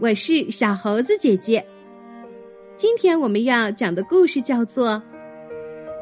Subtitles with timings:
[0.00, 1.66] 我是小猴子姐姐。
[2.76, 4.90] 今天我们要讲的故事叫做《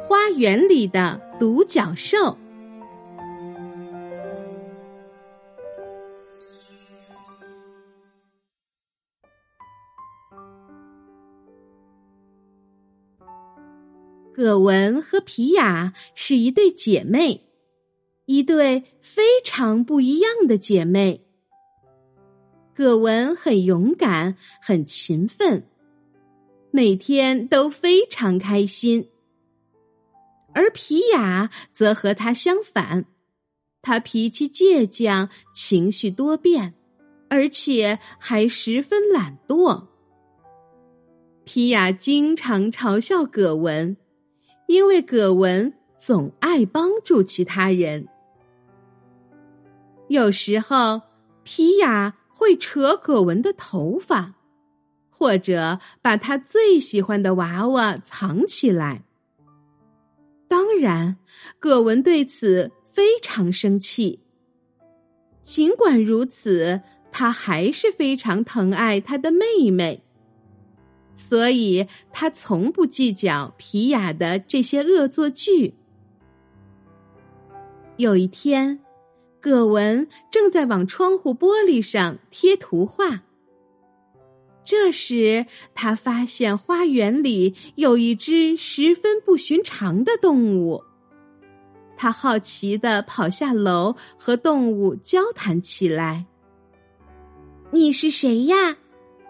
[0.03, 2.19] 花园里的独角兽》。
[14.35, 17.49] 葛文和皮雅是一对姐妹，
[18.27, 21.26] 一对非常不一样的姐妹。
[22.77, 25.67] 葛文很勇敢，很勤奋，
[26.71, 29.09] 每天都非常开心。
[30.53, 33.07] 而皮雅则和他相反，
[33.81, 36.75] 他脾气倔强，情绪多变，
[37.31, 39.87] 而且还十分懒惰。
[41.45, 43.97] 皮雅经常嘲笑葛文，
[44.67, 48.07] 因为葛文总爱帮助其他人。
[50.09, 51.01] 有时候，
[51.43, 52.15] 皮雅。
[52.39, 54.35] 会扯葛文的头发，
[55.09, 59.05] 或者把他最喜欢的娃娃藏起来。
[60.47, 61.17] 当然，
[61.59, 64.21] 葛文对此非常生气。
[65.43, 70.05] 尽管如此，他还是非常疼爱他的妹妹，
[71.15, 75.73] 所以他从不计较皮雅的这些恶作剧。
[77.97, 78.79] 有一天。
[79.41, 83.23] 葛文正在往窗户玻璃上贴图画。
[84.65, 90.83] 这时，他发现花园里有一只十分不寻常的动物。
[91.97, 96.27] 他好奇的跑下楼，和动物交谈起来。
[97.71, 98.77] “你是谁呀？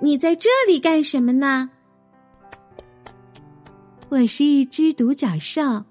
[0.00, 1.70] 你在这里干什么呢
[4.08, 5.84] ？”“我是一只独角兽，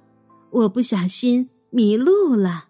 [0.50, 2.70] 我不小心迷路了。”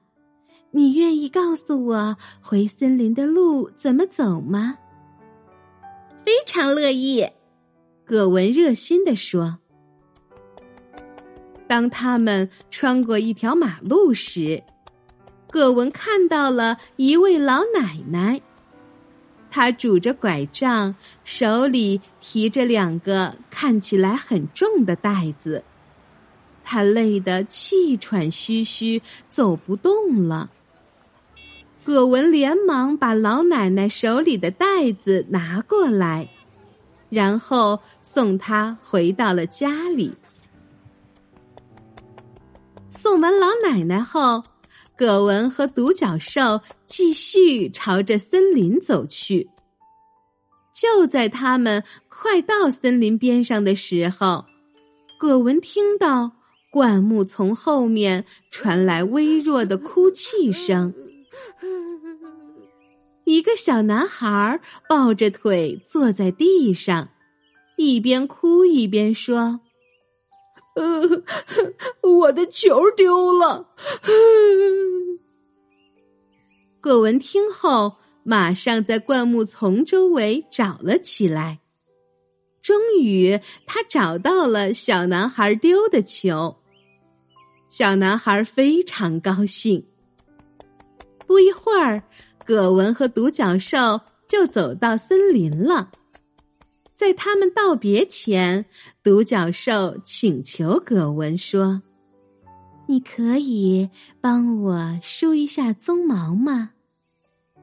[0.75, 4.77] 你愿意告诉我回森林的路怎么走吗？
[6.25, 7.25] 非常乐意，
[8.03, 9.59] 葛文热心的说。
[11.65, 14.61] 当他们穿过一条马路时，
[15.49, 18.41] 葛文看到了一位老奶奶，
[19.49, 20.93] 她拄着拐杖，
[21.23, 25.63] 手里提着两个看起来很重的袋子，
[26.65, 30.51] 她累得气喘吁吁，走不动了。
[31.85, 36.27] 葛文连忙把老奶奶手里的袋子拿过来，
[37.11, 40.11] 然后送她回到了家里。
[42.89, 44.43] 送完老奶奶后，
[44.97, 49.47] 葛文和独角兽继续朝着森林走去。
[50.73, 54.45] 就在他们快到森林边上的时候，
[55.19, 56.31] 葛文听到
[56.71, 60.91] 灌木丛后面传来微弱的哭泣声。
[63.25, 67.09] 一个小男孩抱着腿坐在地上，
[67.77, 69.61] 一边哭一边说
[70.75, 71.23] ：“呃，
[72.01, 73.69] 我的球丢了。”
[76.79, 81.59] 葛文听后，马上在灌木丛周围找了起来。
[82.61, 86.57] 终于，他找到了小男孩丢的球。
[87.69, 89.85] 小男孩非常高兴。
[91.35, 92.01] 不一会儿，
[92.45, 95.91] 葛文和独角兽就走到森林了。
[96.93, 98.65] 在他们道别前，
[99.03, 101.81] 独角兽请求葛文说
[102.87, 103.89] ：“你可以
[104.21, 106.71] 帮我梳一下鬃毛吗？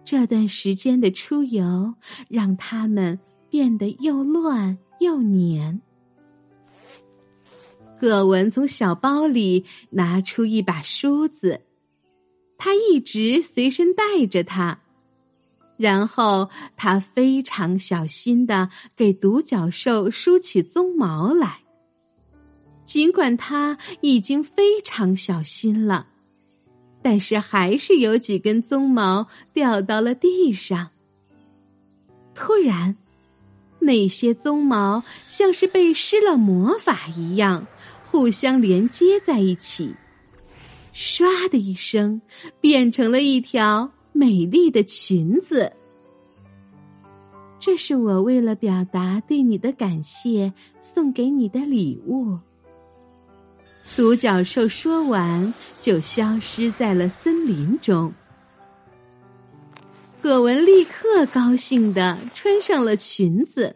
[0.04, 1.94] 这段时间的出游
[2.28, 3.18] 让它们
[3.48, 5.80] 变得又乱又黏。”
[7.98, 11.62] 葛文从小包里拿出一把梳子。
[12.64, 14.78] 他一直随身带着它，
[15.76, 21.62] 然后他非常小心的给独角兽梳起鬃毛来。
[22.84, 26.06] 尽管他已经非常小心了，
[27.02, 30.90] 但是还是有几根鬃毛掉到了地上。
[32.32, 32.96] 突然，
[33.80, 37.66] 那些鬃毛像是被施了魔法一样，
[38.04, 39.92] 互相连接在一起。
[40.92, 42.20] 唰的一声，
[42.60, 45.72] 变成了一条美丽的裙子。
[47.58, 52.38] 这是我为了表达对你的感谢送给你的礼物。
[53.96, 58.12] 独角兽说完，就消失在了森林中。
[60.20, 63.74] 葛文立刻高兴的穿上了裙子，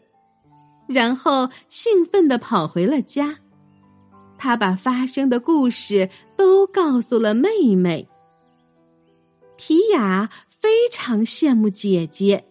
[0.86, 3.36] 然后兴奋的跑回了家。
[4.38, 8.08] 他把发生的故事都告诉了妹妹。
[9.56, 12.44] 皮雅非常羡慕姐姐，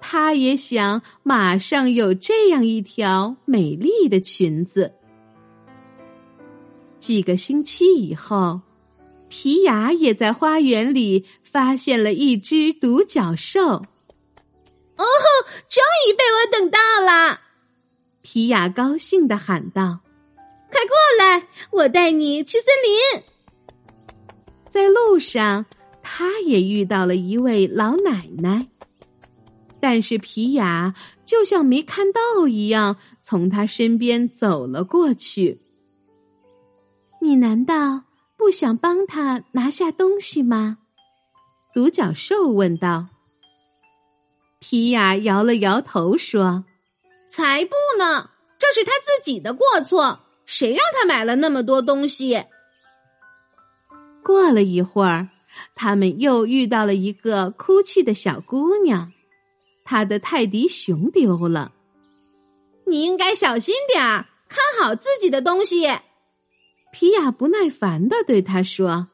[0.00, 4.94] 她也想马上有这样一条美丽的裙子。
[7.00, 8.60] 几个星期以后，
[9.28, 13.62] 皮雅也在花园里发现了一只独角兽。
[13.68, 15.04] 哦，
[15.68, 17.40] 终于被我等到了！
[18.20, 20.11] 皮雅高兴的喊道：“快过
[21.18, 23.22] 来，我带你去森林。”
[24.68, 25.66] 在路上，
[26.02, 28.68] 他也遇到了一位老奶奶，
[29.80, 30.94] 但是皮雅
[31.24, 35.60] 就像没看到一样，从他身边走了过去。
[37.20, 38.04] 你难道
[38.36, 40.78] 不想帮他拿下东西吗？
[41.74, 43.08] 独角兽问道。
[44.58, 46.64] 皮雅摇了摇头说
[47.28, 48.30] ：“才不呢！
[48.58, 50.20] 这是他自己的过错，
[50.54, 52.44] 谁让他买了那么多东西？”
[54.22, 55.30] 过了一会儿，
[55.74, 59.10] 他们又遇到了一个哭泣的小姑娘，
[59.82, 61.72] 她的泰迪熊丢了。
[62.86, 65.86] 你应该小心点儿，看好自己的东西。
[66.92, 69.08] 皮亚不耐烦的对他说，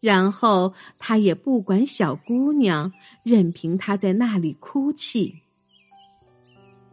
[0.00, 2.92] 然后他也不管小姑娘，
[3.24, 5.42] 任凭她在那里哭泣。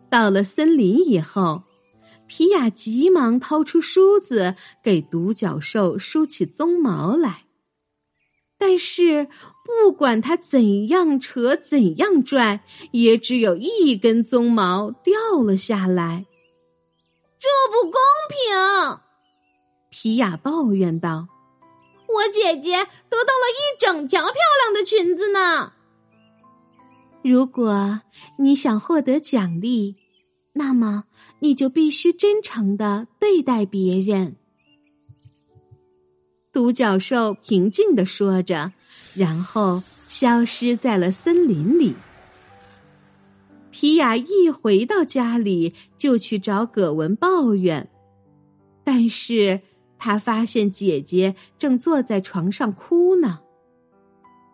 [0.10, 1.64] 到了森林以后，
[2.28, 7.46] 皮亚急忙掏出梳子给独角兽梳起鬃毛来，
[8.58, 9.28] 但是
[9.64, 16.26] 不管他怎样扯、怎样拽，也只有一根鬃毛掉了下来。
[17.40, 17.94] 这不公
[18.30, 19.00] 平！
[19.92, 21.28] 皮雅抱怨道
[22.10, 22.72] ：“我姐姐
[23.10, 24.34] 得到了一整条漂
[24.64, 25.74] 亮的裙子呢。
[27.24, 28.02] 如果
[28.40, 29.96] 你想获得奖励，
[30.58, 31.04] 那么
[31.40, 34.38] 你就必须真诚的对待别人。”
[36.52, 38.72] 独角兽平静的说着，
[39.14, 41.94] 然后消失在了森林里。
[43.70, 47.92] 皮雅一回到家里，就去找葛文抱怨，
[48.84, 49.62] 但是。
[49.98, 53.40] 他发现姐姐正坐在床上哭呢。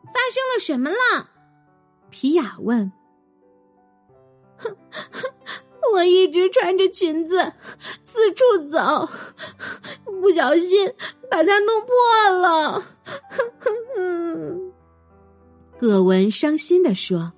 [0.06, 1.30] 发生了什么了？
[2.10, 2.90] 皮雅问。
[5.94, 7.54] 我一直穿着裙子
[8.04, 9.10] 四处走，
[10.22, 10.94] 不小心
[11.30, 12.84] 把它弄破了。
[15.80, 17.34] 葛文伤心的说：“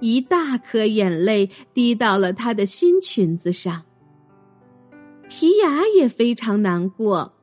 [0.00, 3.82] 一大颗眼泪滴到了她的新裙子上。”
[5.28, 7.34] 皮雅也非常难过，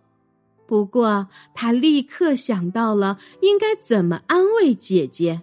[0.66, 5.42] 不过他立刻想到了应该怎么安慰姐姐。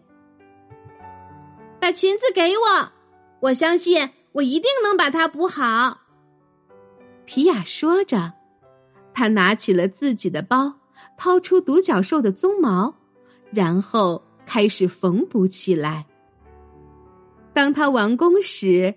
[1.80, 2.92] 把裙子给我，
[3.40, 5.98] 我相信我一定能把它补好。
[7.24, 8.34] 皮雅说着，
[9.12, 10.74] 他拿起了自己的包，
[11.16, 12.94] 掏出独角兽的鬃毛，
[13.50, 16.06] 然后开始缝补起来。
[17.52, 18.94] 当他完工时，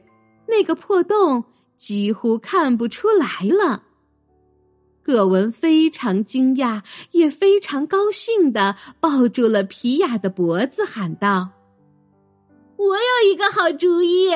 [0.47, 1.45] 那个破洞。
[1.77, 3.83] 几乎看不出来了。
[5.03, 6.81] 葛文非常惊讶，
[7.11, 11.49] 也非常高兴的抱住了皮雅的脖子，喊道
[12.77, 14.31] ：“我有一个好主意，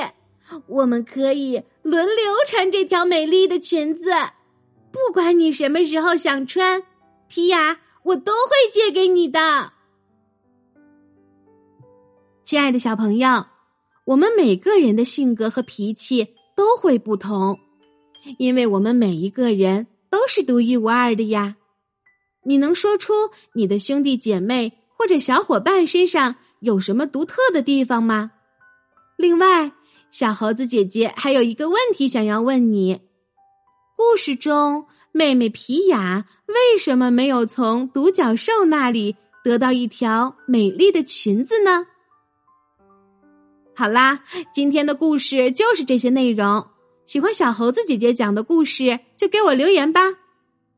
[0.68, 4.12] 我们可以轮流穿这条美丽的裙子。
[4.92, 6.84] 不管你什么时候想穿，
[7.28, 9.74] 皮雅，我都会借给你的。”
[12.46, 13.46] 亲爱的小朋友，
[14.06, 16.36] 我们每个人的性格和脾气。
[16.54, 17.60] 都会不同，
[18.38, 21.56] 因为我们每一个人都是独一无二的呀。
[22.44, 23.14] 你能说出
[23.54, 28.34] 你的兄弟姐妹或者小伙伴身上有什么独特的地方吗？
[29.18, 29.72] 另外，
[30.12, 33.00] 小猴子姐姐还有一个问题想要问你：
[33.96, 41.88] 故事中妹妹皮雅为什么没有从独角兽那里得到一条美丽的裙子呢？
[43.74, 46.68] 好啦，今天的故事就是这些内容。
[47.06, 50.02] 喜欢小猴子姐姐讲的故事，就给我留言吧。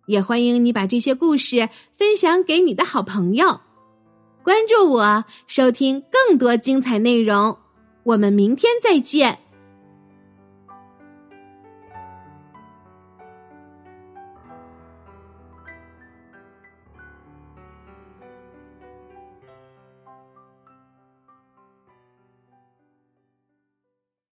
[0.05, 3.61] 也欢迎你把这些故事分享给你的好朋友。
[4.43, 7.57] 关注我，收听更多精彩内容。
[8.03, 9.42] 我们明天再见。